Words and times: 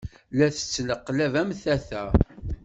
La 0.37 0.47
tettneqlab 0.55 1.33
am 1.41 1.51
tata. 1.63 2.03